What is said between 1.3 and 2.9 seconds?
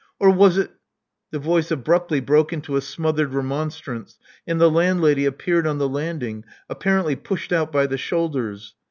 The voice abruptly broke into a